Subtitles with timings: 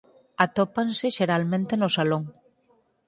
[0.45, 2.23] Atópanse xeralmente no salón.